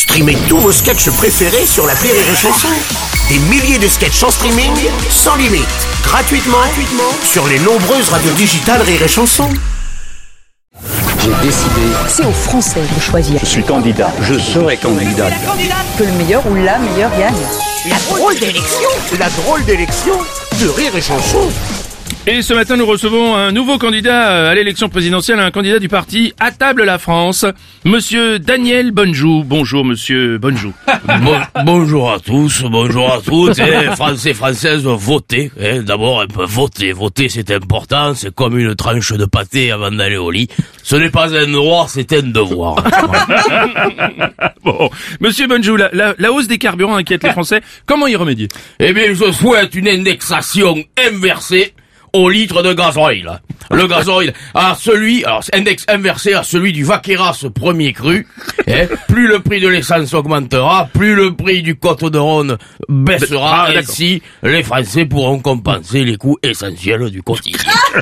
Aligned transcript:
Streamez 0.00 0.38
tous 0.48 0.56
vos 0.56 0.72
sketchs 0.72 1.10
préférés 1.10 1.66
sur 1.66 1.86
la 1.86 1.92
Rire 1.92 2.14
et 2.14 2.34
Chanson. 2.34 2.68
Des 3.28 3.38
milliers 3.38 3.78
de 3.78 3.86
sketchs 3.86 4.22
en 4.22 4.30
streaming, 4.30 4.72
sans 5.10 5.36
limite, 5.36 5.68
gratuitement, 6.02 6.56
gratuitement 6.56 7.12
sur 7.22 7.46
les 7.46 7.58
nombreuses 7.58 8.08
radios 8.08 8.32
digitales 8.32 8.80
Rire 8.80 9.02
et 9.02 9.08
Chanson. 9.08 9.46
J'ai 11.22 11.46
décidé, 11.46 11.82
C'est 12.08 12.24
aux 12.24 12.32
Français 12.32 12.80
de 12.80 12.98
choisir 12.98 13.40
je 13.40 13.46
suis 13.46 13.62
candidat, 13.62 14.10
je 14.22 14.38
serai 14.38 14.78
candidat. 14.78 15.28
que 15.98 16.04
le 16.04 16.12
meilleur 16.12 16.46
ou 16.46 16.54
la 16.54 16.78
meilleure 16.78 17.10
gagne. 17.18 17.34
La 17.90 17.96
drôle 18.08 18.38
d'élection, 18.38 18.88
la 19.18 19.28
drôle 19.28 19.62
d'élection 19.66 20.14
de 20.62 20.68
Rire 20.68 20.96
et 20.96 21.02
Chanson. 21.02 21.50
Et 22.26 22.42
ce 22.42 22.52
matin, 22.52 22.76
nous 22.76 22.84
recevons 22.86 23.34
un 23.34 23.50
nouveau 23.50 23.78
candidat 23.78 24.30
euh, 24.30 24.50
à 24.50 24.54
l'élection 24.54 24.88
présidentielle, 24.90 25.40
un 25.40 25.50
candidat 25.50 25.78
du 25.78 25.88
parti 25.88 26.32
À 26.38 26.52
table 26.52 26.84
la 26.84 26.98
France, 26.98 27.46
Monsieur 27.84 28.38
Daniel 28.38 28.92
Bonjou. 28.92 29.42
Bonjour, 29.44 29.84
Monsieur 29.86 30.36
Bonjou. 30.38 30.72
Bon- 31.22 31.40
bonjour 31.64 32.12
à 32.12 32.20
tous, 32.20 32.62
bonjour 32.70 33.10
à 33.12 33.20
toutes, 33.20 33.58
eh, 33.58 33.86
Français, 33.96 34.34
Françaises, 34.34 34.84
votez, 34.84 35.50
eh, 35.58 35.80
d'abord 35.80 36.24
voter, 36.46 36.92
voter 36.92 37.28
c'est 37.28 37.50
important, 37.50 38.14
c'est 38.14 38.32
comme 38.34 38.56
une 38.58 38.76
tranche 38.76 39.12
de 39.12 39.24
pâté 39.24 39.72
avant 39.72 39.90
d'aller 39.90 40.16
au 40.18 40.30
lit, 40.30 40.48
ce 40.84 40.96
n'est 40.96 41.10
pas 41.10 41.34
un 41.34 41.46
droit, 41.48 41.86
c'est 41.88 42.12
un 42.12 42.22
devoir. 42.22 42.76
Bon, 44.62 44.90
Monsieur 45.20 45.46
Bonjou, 45.48 45.74
la, 45.76 45.88
la- 45.94 46.14
la 46.18 46.32
hausse 46.32 46.46
des 46.46 46.58
carburants 46.58 46.96
inquiète 46.96 47.24
les 47.24 47.30
Français. 47.30 47.62
Comment 47.86 48.06
y 48.06 48.14
remédier? 48.14 48.46
Eh 48.78 48.92
bien, 48.92 49.04
je 49.14 49.32
souhaite 49.32 49.74
une 49.74 49.88
indexation 49.88 50.76
inversée 51.02 51.72
au 52.12 52.28
litre 52.28 52.62
de 52.62 52.72
gasoil. 52.72 53.40
Le 53.70 53.86
gasoil 53.86 54.32
à 54.54 54.74
celui, 54.78 55.24
alors 55.24 55.42
index 55.52 55.84
inversé 55.88 56.34
à 56.34 56.42
celui 56.42 56.72
du 56.72 56.84
Vaqueras 56.84 57.44
premier 57.54 57.92
cru. 57.92 58.26
eh, 58.66 58.88
plus 59.08 59.28
le 59.28 59.40
prix 59.40 59.60
de 59.60 59.68
l'essence 59.68 60.12
augmentera, 60.14 60.88
plus 60.92 61.14
le 61.14 61.34
prix 61.34 61.62
du 61.62 61.76
Côte 61.76 62.04
de 62.04 62.18
Rhône 62.18 62.56
baissera. 62.88 63.66
Ah, 63.68 63.72
ainsi, 63.76 64.22
les 64.42 64.62
Français 64.62 65.04
pourront 65.04 65.38
compenser 65.40 66.04
les 66.04 66.16
coûts 66.16 66.38
essentiels 66.42 67.10
du 67.10 67.22
quotidien. 67.22 67.58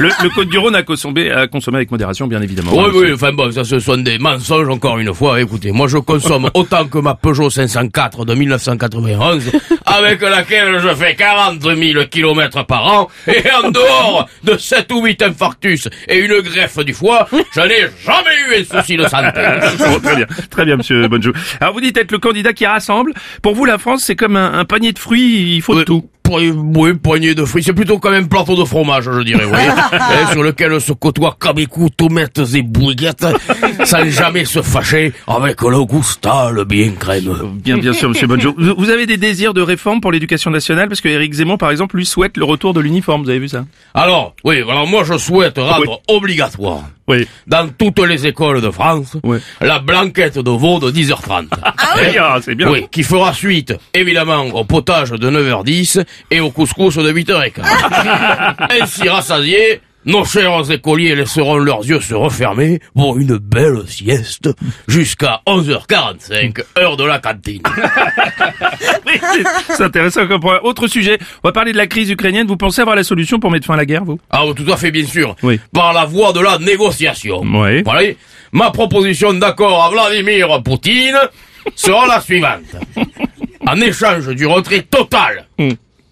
le, 0.00 0.08
le 0.22 0.30
Côte 0.30 0.48
du 0.48 0.58
Rhône 0.58 0.74
a 0.76 0.82
consommé, 0.82 1.30
a 1.30 1.46
consommé 1.46 1.78
avec 1.78 1.90
modération, 1.90 2.26
bien 2.26 2.40
évidemment. 2.42 2.72
Oui, 2.74 2.84
Hein, 2.84 2.90
oui, 2.94 3.12
enfin 3.14 3.32
bon, 3.32 3.50
ça 3.50 3.64
ce 3.64 3.78
sont 3.78 3.96
des 3.96 4.18
mensonges 4.18 4.68
encore 4.68 4.98
une 4.98 5.12
fois. 5.14 5.40
Écoutez, 5.40 5.72
moi 5.72 5.88
je 5.88 5.98
consomme 5.98 6.50
autant 6.54 6.84
que 6.86 6.98
ma 6.98 7.14
Peugeot 7.14 7.50
504 7.50 8.24
de 8.24 8.34
1991, 8.34 9.50
avec 9.86 10.20
laquelle 10.20 10.78
je 10.80 10.94
fais 10.94 11.14
40 11.14 11.62
000 11.62 12.04
kilomètres 12.10 12.64
par 12.66 12.86
an, 12.86 13.08
et 13.26 13.42
en 13.50 13.70
dehors 13.70 14.28
de 14.42 14.56
7 14.64 14.90
ou 14.92 15.04
8 15.04 15.22
infarctus 15.22 15.88
et 16.08 16.18
une 16.18 16.40
greffe 16.40 16.78
du 16.78 16.94
foie, 16.94 17.28
je 17.54 17.60
n'ai 17.60 17.86
jamais 18.04 18.36
eu 18.48 18.60
un 18.60 18.80
souci 18.80 18.96
de 18.96 19.06
santé. 19.06 19.40
Bon, 19.78 20.00
très 20.00 20.16
bien, 20.16 20.26
très 20.50 20.64
bien, 20.64 20.76
Monsieur 20.76 21.06
Bonjou. 21.08 21.32
Alors 21.60 21.74
vous 21.74 21.80
dites 21.80 21.96
être 21.96 22.12
le 22.12 22.18
candidat 22.18 22.52
qui 22.52 22.66
rassemble. 22.66 23.12
Pour 23.42 23.54
vous, 23.54 23.64
la 23.64 23.78
France, 23.78 24.04
c'est 24.04 24.16
comme 24.16 24.36
un, 24.36 24.58
un 24.58 24.64
panier 24.64 24.92
de 24.92 24.98
fruits, 24.98 25.56
il 25.56 25.62
faut 25.62 25.74
de 25.74 25.84
tout. 25.84 26.08
Oui, 26.30 26.94
poignée 26.94 27.34
de 27.34 27.44
fruits. 27.44 27.62
C'est 27.62 27.72
plutôt 27.72 27.98
comme 27.98 28.14
un 28.14 28.24
plateau 28.24 28.56
de 28.56 28.64
fromage, 28.64 29.04
je 29.04 29.22
dirais, 29.22 29.44
voyez. 29.44 29.68
Hein, 29.92 30.32
sur 30.32 30.42
lequel 30.42 30.80
se 30.80 30.92
côtoient 30.92 31.36
cabecou, 31.40 31.88
tomates 31.88 32.40
et 32.54 32.62
bouillettes, 32.62 33.26
sans 33.84 34.08
jamais 34.10 34.44
se 34.44 34.60
fâcher 34.62 35.12
avec 35.26 35.60
le 35.62 35.84
goustal 35.84 36.64
bien 36.64 36.92
crème. 36.92 37.58
Bien, 37.62 37.78
bien 37.78 37.92
sûr, 37.92 38.08
Monsieur 38.08 38.26
Bonjou. 38.26 38.54
Vous 38.58 38.74
vous 38.76 38.90
avez 38.90 39.06
des 39.06 39.16
désirs 39.16 39.54
de 39.54 39.62
réforme 39.62 40.00
pour 40.00 40.12
l'éducation 40.12 40.50
nationale? 40.50 40.88
Parce 40.88 41.00
que 41.00 41.08
Éric 41.08 41.32
Zemmour, 41.34 41.58
par 41.58 41.70
exemple, 41.70 41.96
lui 41.96 42.06
souhaite 42.06 42.36
le 42.36 42.44
retour 42.44 42.74
de 42.74 42.80
l'uniforme. 42.80 43.22
Vous 43.22 43.30
avez 43.30 43.38
vu 43.38 43.48
ça? 43.48 43.64
Alors, 43.94 44.34
oui, 44.44 44.62
alors 44.62 44.86
moi 44.86 45.04
je 45.04 45.16
souhaite 45.16 45.58
rendre 45.58 46.00
obligatoire 46.08 46.82
Oui. 47.06 47.26
dans 47.46 47.68
toutes 47.68 47.98
les 48.00 48.26
écoles 48.26 48.60
de 48.62 48.70
France 48.70 49.16
Ouais. 49.22 49.38
la 49.60 49.78
blanquette 49.78 50.38
de 50.38 50.50
veau 50.50 50.78
de 50.78 50.90
10h30. 50.90 51.48
oui, 51.96 52.16
ah, 52.18 52.38
c'est 52.42 52.54
bien. 52.54 52.70
Oui, 52.70 52.86
qui 52.90 53.02
fera 53.02 53.32
suite, 53.34 53.74
évidemment, 53.92 54.42
au 54.44 54.64
potage 54.64 55.10
de 55.10 55.30
9h10 55.30 56.02
et 56.30 56.40
au 56.40 56.50
couscous 56.50 56.96
de 56.96 57.12
8h15. 57.12 57.62
Ainsi 58.82 59.08
rassasiés, 59.08 59.80
nos 60.06 60.24
chers 60.24 60.70
écoliers 60.70 61.14
laisseront 61.14 61.56
leurs 61.58 61.84
yeux 61.84 62.00
se 62.00 62.14
refermer 62.14 62.80
pour 62.94 63.18
une 63.18 63.38
belle 63.38 63.82
sieste 63.86 64.50
jusqu'à 64.88 65.40
11h45, 65.46 66.62
heure 66.78 66.96
de 66.96 67.04
la 67.04 67.18
cantine. 67.18 67.62
C'est- 69.76 69.82
intéressant 69.82 70.26
comme 70.26 70.40
point. 70.40 70.60
Autre 70.62 70.86
sujet, 70.86 71.18
on 71.42 71.48
va 71.48 71.52
parler 71.52 71.72
de 71.72 71.76
la 71.76 71.86
crise 71.86 72.10
ukrainienne. 72.10 72.46
Vous 72.46 72.56
pensez 72.56 72.80
avoir 72.80 72.96
la 72.96 73.04
solution 73.04 73.38
pour 73.38 73.50
mettre 73.50 73.66
fin 73.66 73.74
à 73.74 73.78
la 73.78 73.86
guerre, 73.86 74.04
vous? 74.04 74.18
Ah, 74.30 74.46
oui, 74.46 74.54
tout 74.54 74.70
à 74.72 74.76
fait, 74.76 74.90
bien 74.90 75.06
sûr. 75.06 75.36
Oui. 75.42 75.60
Par 75.72 75.92
la 75.92 76.04
voie 76.04 76.32
de 76.32 76.40
la 76.40 76.58
négociation. 76.58 77.42
Oui. 77.42 77.82
Voilà. 77.82 78.12
Ma 78.52 78.70
proposition 78.70 79.32
d'accord 79.34 79.82
à 79.84 79.90
Vladimir 79.90 80.62
Poutine 80.62 81.18
sera 81.74 82.06
la 82.06 82.20
suivante. 82.20 82.76
En 83.66 83.80
échange 83.80 84.28
du 84.28 84.44
retrait 84.44 84.82
total, 84.82 85.46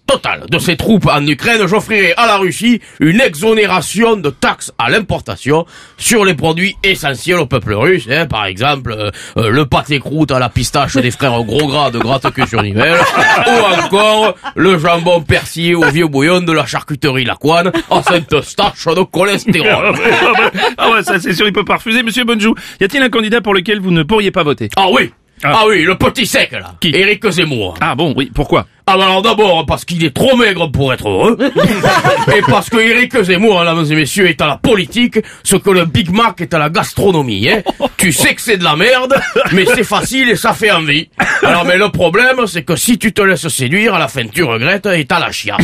Total 0.05 0.43
de 0.49 0.59
ses 0.59 0.75
troupes 0.75 1.07
en 1.07 1.25
Ukraine, 1.25 1.65
j'offrirai 1.65 2.13
à 2.17 2.27
la 2.27 2.35
Russie 2.37 2.81
une 2.99 3.21
exonération 3.21 4.17
de 4.17 4.29
taxes 4.29 4.71
à 4.77 4.89
l'importation 4.89 5.65
sur 5.97 6.25
les 6.25 6.33
produits 6.35 6.75
essentiels 6.83 7.37
au 7.39 7.45
peuple 7.45 7.73
russe, 7.73 8.07
hein, 8.11 8.25
par 8.27 8.45
exemple 8.45 8.91
euh, 8.91 9.11
euh, 9.37 9.49
le 9.49 9.65
pâté 9.65 9.99
croûte 9.99 10.31
à 10.31 10.39
la 10.39 10.49
pistache 10.49 10.97
des 10.97 11.09
frères 11.09 11.41
gros 11.43 11.67
gras 11.67 11.89
de 11.89 11.99
gratte-queue 11.99 12.45
sur 12.45 12.61
Nivelle, 12.63 12.99
ou 13.47 13.81
encore 13.81 14.35
le 14.55 14.77
jambon 14.77 15.21
persillé 15.21 15.73
au 15.73 15.85
vieux 15.89 16.07
bouillon 16.07 16.41
de 16.41 16.51
la 16.51 16.65
charcuterie 16.65 17.23
Lacoine 17.25 17.71
à 17.89 18.03
Sainte-Stache 18.03 18.85
de 18.85 18.99
Ah 19.01 19.05
cholestérol. 19.11 19.91
ouais, 19.95 19.99
ah 20.21 20.31
ouais, 20.31 20.51
ah 20.77 20.91
ouais, 20.91 21.03
ça 21.03 21.19
c'est 21.19 21.33
sûr, 21.33 21.47
il 21.47 21.53
peut 21.53 21.65
pas 21.65 21.75
refuser. 21.77 22.03
Monsieur 22.03 22.25
Bonjou, 22.25 22.53
y 22.79 22.83
a-t-il 22.83 23.01
un 23.01 23.09
candidat 23.09 23.39
pour 23.41 23.53
lequel 23.53 23.79
vous 23.79 23.91
ne 23.91 24.03
pourriez 24.03 24.31
pas 24.31 24.43
voter? 24.43 24.67
Ah 24.75 24.87
oui 24.91 25.11
Ah. 25.43 25.53
ah. 25.55 25.63
oui, 25.67 25.83
le 25.83 25.95
petit 25.95 26.25
sec 26.25 26.51
là 26.51 26.75
Qui? 26.81 26.89
Éric 26.89 27.25
Zemmour 27.29 27.75
Ah 27.79 27.95
bon, 27.95 28.13
oui, 28.17 28.29
pourquoi? 28.35 28.65
Ah 28.69 28.72
alors 28.85 29.21
d'abord 29.21 29.65
parce 29.65 29.85
qu'il 29.85 30.03
est 30.03 30.13
trop 30.13 30.35
maigre 30.35 30.69
pour 30.71 30.93
être 30.93 31.07
heureux 31.07 31.37
Et 32.35 32.41
parce 32.41 32.69
que 32.69 32.77
Éric 32.77 33.21
Zemmour, 33.21 33.59
mesdames 33.59 33.85
et 33.89 33.95
messieurs, 33.95 34.27
est 34.27 34.41
à 34.41 34.47
la 34.47 34.57
politique 34.57 35.19
Ce 35.43 35.55
que 35.55 35.69
le 35.69 35.85
Big 35.85 36.09
Mac 36.11 36.41
est 36.41 36.53
à 36.53 36.59
la 36.59 36.69
gastronomie 36.69 37.49
hein. 37.49 37.61
Tu 37.97 38.11
sais 38.11 38.35
que 38.35 38.41
c'est 38.41 38.57
de 38.57 38.63
la 38.63 38.75
merde 38.75 39.15
Mais 39.53 39.65
c'est 39.65 39.83
facile 39.83 40.29
et 40.29 40.35
ça 40.35 40.53
fait 40.53 40.71
envie 40.71 41.09
Alors 41.43 41.65
mais 41.65 41.77
le 41.77 41.89
problème 41.89 42.45
c'est 42.47 42.63
que 42.63 42.75
si 42.75 42.97
tu 42.97 43.13
te 43.13 43.21
laisses 43.21 43.47
séduire 43.47 43.95
À 43.95 43.99
la 43.99 44.07
fin 44.07 44.25
tu 44.27 44.43
regrettes 44.43 44.85
et 44.87 45.05
t'as 45.05 45.19
la 45.19 45.31
chiasse 45.31 45.63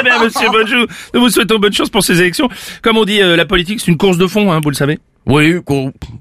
Eh 0.00 0.02
bien, 0.02 0.18
monsieur 0.22 0.48
Bonjou, 0.50 0.86
nous 1.14 1.20
vous 1.20 1.28
souhaitons 1.28 1.58
bonne 1.58 1.72
chance 1.72 1.90
pour 1.90 2.02
ces 2.02 2.20
élections. 2.20 2.48
Comme 2.82 2.96
on 2.96 3.04
dit, 3.04 3.20
euh, 3.20 3.36
la 3.36 3.44
politique, 3.44 3.80
c'est 3.80 3.90
une 3.90 3.98
course 3.98 4.16
de 4.16 4.26
fond, 4.26 4.50
hein, 4.52 4.60
vous 4.62 4.70
le 4.70 4.76
savez. 4.76 4.98
Oui, 5.26 5.56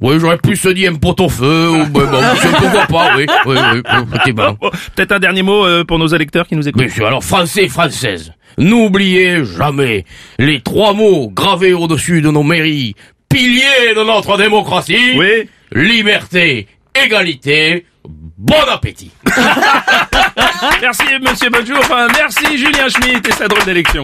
oui 0.01 0.19
j'aurais 0.19 0.37
plus 0.37 0.55
se 0.55 0.69
dit 0.69 0.85
un 0.85 0.95
pot-au-feu 0.95 1.69
ou 1.69 1.85
ben, 1.89 2.05
bon, 2.05 2.21
je 2.41 2.47
ne 2.47 2.71
vois 2.71 2.85
pas, 2.85 3.15
oui, 3.17 3.25
oui, 3.45 3.55
oui, 3.55 4.31
Bon, 4.33 4.55
Peut-être 4.95 5.13
un 5.13 5.19
dernier 5.19 5.41
mot 5.41 5.65
euh, 5.65 5.83
pour 5.83 5.99
nos 5.99 6.07
électeurs 6.07 6.47
qui 6.47 6.55
nous 6.55 6.67
écoutent. 6.67 6.81
Monsieur, 6.81 7.05
alors 7.05 7.23
français 7.23 7.63
et 7.65 7.69
françaises, 7.69 8.33
n'oubliez 8.57 9.45
jamais 9.45 10.05
les 10.37 10.61
trois 10.61 10.93
mots 10.93 11.29
gravés 11.29 11.73
au-dessus 11.73 12.21
de 12.21 12.29
nos 12.29 12.43
mairies, 12.43 12.95
piliers 13.29 13.95
de 13.95 14.03
notre 14.03 14.37
démocratie. 14.37 15.17
Oui. 15.17 15.49
Liberté, 15.71 16.67
égalité, 17.03 17.85
bon 18.37 18.55
appétit. 18.69 19.11
Merci, 20.81 21.03
monsieur 21.21 21.49
Bonjou. 21.49 21.75
Enfin, 21.77 22.07
merci, 22.17 22.57
Julien 22.57 22.89
Schmitt 22.89 23.27
et 23.27 23.31
sa 23.31 23.47
drôle 23.47 23.63
d'élection. 23.65 24.03